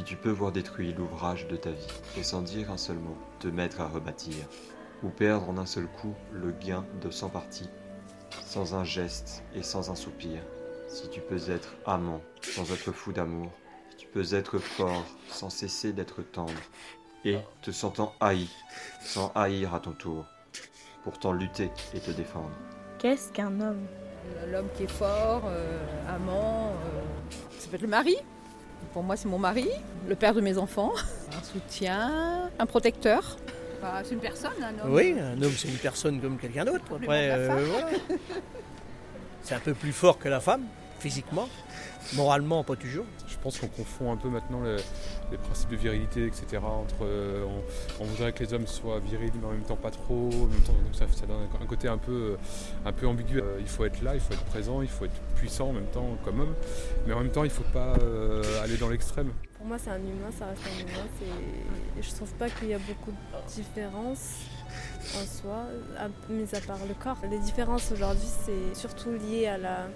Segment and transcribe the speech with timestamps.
[0.00, 3.18] Si tu peux voir détruit l'ouvrage de ta vie, et sans dire un seul mot,
[3.38, 4.46] te mettre à rebâtir,
[5.02, 7.68] ou perdre en un seul coup le gain de cent parties,
[8.30, 10.40] sans un geste et sans un soupir,
[10.88, 13.52] si tu peux être amant sans être fou d'amour,
[13.90, 16.62] si tu peux être fort sans cesser d'être tendre,
[17.26, 18.48] et te sentant haï
[19.02, 20.24] sans haïr à ton tour,
[21.04, 22.56] pourtant lutter et te défendre.
[22.98, 23.86] Qu'est-ce qu'un homme?
[24.48, 25.78] L'homme qui est fort, euh,
[26.08, 27.02] amant, euh,
[27.58, 28.16] ça peut être le mari.
[28.92, 29.68] Pour moi, c'est mon mari,
[30.08, 30.92] le père de mes enfants,
[31.38, 33.36] un soutien, un protecteur.
[33.80, 34.92] Bah, c'est une personne, un homme.
[34.92, 36.84] Oui, un homme, c'est une personne comme quelqu'un d'autre.
[36.94, 37.86] Après, euh, voilà.
[39.42, 40.64] c'est un peu plus fort que la femme,
[40.98, 41.48] physiquement.
[42.14, 43.06] Moralement, pas toujours.
[43.40, 44.76] Je pense qu'on confond un peu maintenant le-
[45.32, 46.58] les principes de virilité, etc.
[46.62, 47.46] Entre, euh,
[47.98, 50.28] on, voudrait que les hommes soient virils, mais en même temps pas trop.
[50.30, 52.36] En même temps, ça, donne un, côté un peu, euh,
[52.84, 53.40] un peu ambigu.
[53.40, 55.86] Euh, il faut être là, il faut être présent, il faut être puissant en même
[55.86, 56.54] temps comme homme,
[57.06, 57.94] mais en même temps, il faut pas
[58.62, 59.32] aller dans l'extrême.
[59.56, 61.08] Pour moi, c'est un humain, ça reste un humain.
[61.98, 64.34] et Je trouve pas qu'il y a beaucoup de différences
[65.16, 65.64] en soi,
[66.28, 67.16] mis à part le corps.
[67.30, 69.88] Les différences aujourd'hui, c'est surtout lié à la,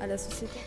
[0.00, 0.58] à la société.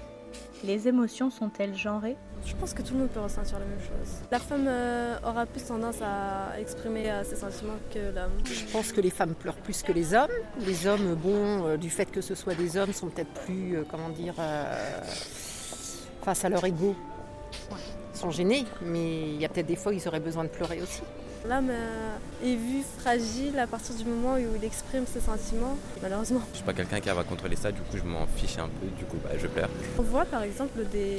[0.66, 2.18] Les émotions sont-elles genrées?
[2.44, 4.14] Je pense que tout le monde peut ressentir la même chose.
[4.32, 8.32] La femme euh, aura plus tendance à exprimer euh, ses sentiments que l'homme.
[8.46, 10.32] Je pense que les femmes pleurent plus que les hommes.
[10.66, 13.84] Les hommes, bon, euh, du fait que ce soit des hommes, sont peut-être plus, euh,
[13.90, 15.02] comment dire, euh,
[16.24, 16.96] face à leur ego.
[18.14, 20.50] Ils sont gênés, mais il y a peut-être des fois où ils auraient besoin de
[20.50, 21.02] pleurer aussi.
[21.48, 26.42] L'homme euh, est vu fragile à partir du moment où il exprime ses sentiments, malheureusement.
[26.52, 28.88] Je suis pas quelqu'un qui va contrôler ça, du coup je m'en fiche un peu,
[28.98, 29.70] du coup bah, je pleure.
[30.00, 31.18] On voit par exemple des,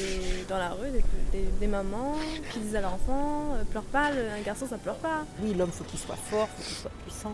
[0.48, 2.14] dans la rue des, des- des mamans
[2.52, 5.24] qui disent à leur enfant euh, pleure pas, le- un garçon ça pleure pas.
[5.42, 7.32] Oui, l'homme, faut qu'il soit fort, faut qu'il soit puissant.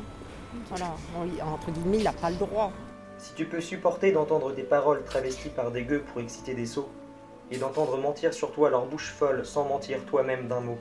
[0.69, 2.73] Voilà, On entre guillemets, il n'a pas le droit.
[3.17, 6.91] Si tu peux supporter d'entendre des paroles travesties par des gueux pour exciter des sots,
[7.51, 10.79] et d'entendre mentir sur toi leur bouche folle sans mentir toi-même d'un mot.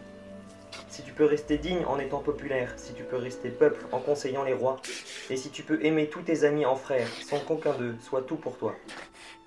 [0.90, 4.44] Si tu peux rester digne en étant populaire, si tu peux rester peuple en conseillant
[4.44, 4.82] les rois,
[5.30, 8.36] et si tu peux aimer tous tes amis en frères sans qu'aucun d'eux soit tout
[8.36, 8.76] pour toi.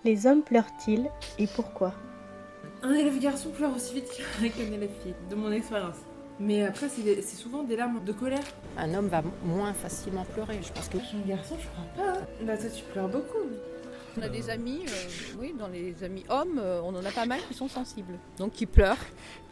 [0.05, 1.09] Les hommes pleurent-ils
[1.39, 1.93] et pourquoi?
[2.83, 5.97] Un élève garçon pleure aussi vite qu'un élève fille, de mon expérience.
[6.41, 8.43] Mais après, c'est souvent des larmes de colère.
[8.77, 10.59] Un homme va moins facilement pleurer.
[10.63, 12.21] Je pense que Un garçon, je crois pas.
[12.43, 13.39] Bah, toi, tu pleures beaucoup.
[14.17, 17.27] On a des amis, euh, oui, dans les amis hommes, euh, on en a pas
[17.27, 18.15] mal qui sont sensibles.
[18.39, 18.97] Donc qui pleurent,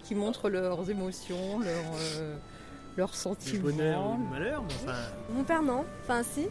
[0.05, 3.63] qui montrent leurs émotions, leurs, euh, sentiments.
[3.63, 4.99] bonheur ou malheur, mais enfin.
[5.31, 6.47] Mon père non, enfin si,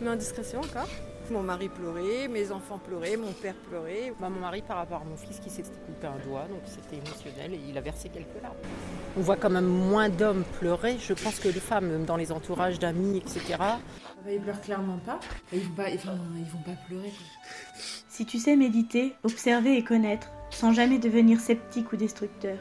[0.00, 0.88] mais en discrétion encore.
[1.30, 4.12] Mon mari pleurait, mes enfants pleuraient, mon père pleurait.
[4.20, 6.96] Bah, mon mari par rapport à mon fils qui s'est coupé un doigt, donc c'était
[6.96, 8.56] émotionnel et il a versé quelques larmes.
[9.16, 10.96] On voit quand même moins d'hommes pleurer.
[10.98, 14.98] Je pense que les femmes, même dans les entourages d'amis, etc., Bah, ils pleurent clairement
[14.98, 15.20] pas.
[15.52, 17.12] Ils vont pas, enfin, ils vont pas pleurer.
[18.08, 22.58] Si tu sais méditer, observer et connaître, sans jamais devenir sceptique ou destructeur.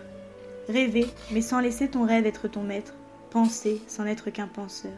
[0.67, 2.93] Rêver, mais sans laisser ton rêve être ton maître.
[3.31, 4.93] Penser, sans n'être qu'un penseur.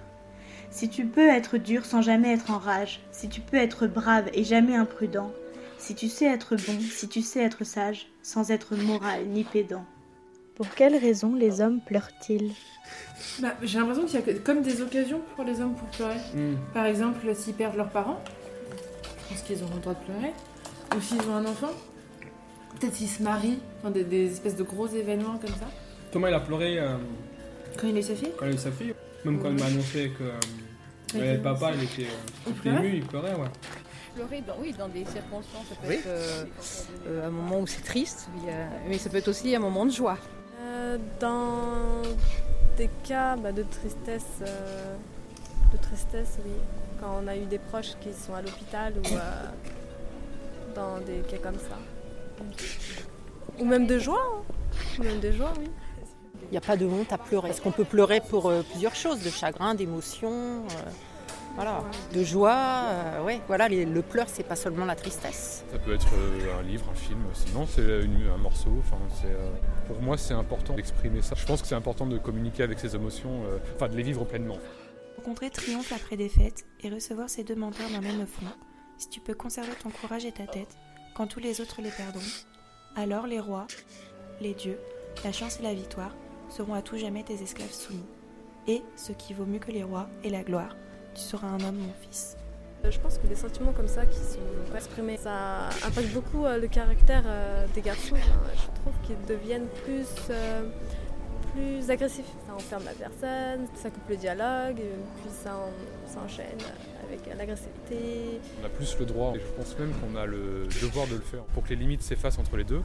[0.71, 4.29] Si tu peux être dur sans jamais être en rage, si tu peux être brave
[4.33, 5.31] et jamais imprudent,
[5.77, 9.85] si tu sais être bon, si tu sais être sage, sans être moral ni pédant.
[10.55, 12.51] Pour quelles raisons les hommes pleurent-ils?
[13.41, 16.15] Bah, J'ai l'impression qu'il y a que- comme des occasions pour les hommes pour pleurer.
[16.73, 18.21] Par exemple, s'ils perdent leurs parents,
[19.23, 20.33] je pense qu'ils auront le droit de pleurer.
[20.95, 21.71] Ou s'ils ont un enfant,
[22.79, 25.67] peut-être s'ils se marient, enfin, des, des espèces de gros événements comme ça.
[26.11, 26.95] Thomas il a pleuré euh,
[27.77, 28.31] Quand il est sa fille?
[28.37, 28.93] quand il a eu sa fille,
[29.25, 30.31] même quand il m'a annoncé que euh,
[31.13, 32.07] il avait le papa, il était,
[32.67, 33.47] euh, ému, il pleurait, ouais.
[34.15, 35.95] Pleurer, dans, oui, dans des circonstances, ça peut Oui.
[35.95, 36.45] être euh,
[37.07, 39.91] euh, un moment où c'est triste, a- mais ça peut être aussi un moment de
[39.91, 40.17] joie.
[40.61, 42.01] Euh, dans
[42.77, 44.95] des cas bah, de tristesse, euh,
[45.73, 46.51] de tristesse, oui,
[46.99, 49.45] quand on a eu des proches qui sont à l'hôpital ou euh,
[50.73, 51.77] dans des cas comme ça.
[53.59, 55.03] Ou même de joie, hein.
[55.03, 55.69] Même de joie, oui.
[56.43, 57.49] il n'y a pas de honte à pleurer.
[57.49, 60.63] Parce qu'on peut pleurer pour plusieurs choses, de chagrin, d'émotion,
[61.55, 61.83] voilà,
[62.13, 62.55] de joie.
[62.89, 65.63] euh, ouais, voilà, les- le pleur, c'est pas seulement la tristesse.
[65.71, 68.71] Ça peut être euh, un livre, un film, sinon c'est un morceau.
[68.79, 69.51] Enfin, euh,
[69.87, 71.35] pour moi, c'est important d'exprimer ça.
[71.35, 74.25] Je pense que c'est important de communiquer avec ses émotions, euh, enfin de les vivre
[74.25, 74.57] pleinement.
[75.17, 78.45] Rencontrer triomphe après défaite et recevoir ces deux menteurs d'un même front,
[78.97, 80.77] si tu peux conserver ton courage et ta tête,
[81.15, 82.21] quand tous les autres les perdront,
[82.95, 83.65] alors les rois,
[84.41, 84.77] les dieux,
[85.23, 86.11] la chance et la victoire
[86.49, 88.05] seront à tout jamais tes esclaves soumis.
[88.67, 90.75] Et, ce qui vaut mieux que les rois et la gloire,
[91.15, 92.37] tu seras un homme, mon fils.
[92.83, 94.39] Euh, Je pense que des sentiments comme ça qui sont
[94.71, 98.15] pas exprimés, ça impacte beaucoup euh, le caractère euh, des garçons.
[98.15, 100.07] Je trouve qu'ils deviennent plus,
[101.53, 102.25] plus agressif.
[102.47, 105.57] Ça enferme la personne, ça coupe le dialogue, puis ça,
[106.05, 106.59] ça enchaîne
[107.07, 108.39] avec l'agressivité.
[108.61, 111.21] On a plus le droit, et je pense même qu'on a le devoir de le
[111.21, 111.43] faire.
[111.53, 112.81] Pour que les limites s'effacent entre les deux,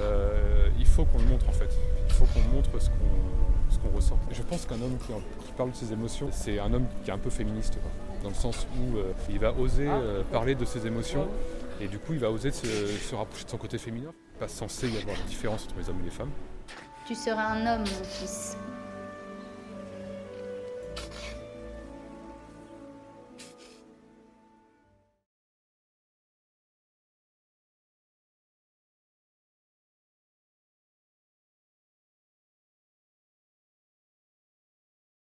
[0.00, 1.70] euh, il faut qu'on le montre en fait.
[2.06, 2.94] Il faut qu'on montre ce qu'on
[3.70, 4.18] ce qu'on ressent.
[4.30, 5.12] Et je pense qu'un homme qui,
[5.46, 7.90] qui, parle de ses émotions, c'est un homme qui est un peu féministe, quoi.
[8.22, 11.28] dans le sens où euh, il va oser euh, parler de ses émotions
[11.80, 14.12] et du coup il va oser se, se rapprocher de son côté féminin.
[14.38, 16.30] Pas censé y avoir de différence entre les hommes et les femmes.
[17.06, 18.56] Tu seras un homme, mon fils.